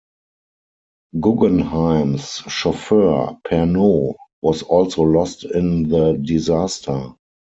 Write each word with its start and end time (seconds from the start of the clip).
Guggenheim's 1.19 2.37
chauffeur, 2.47 3.37
Pernot, 3.47 4.15
was 4.41 4.63
also 4.63 5.03
lost 5.03 5.43
in 5.45 5.89
the 5.89 6.13
disaster. 6.13 7.13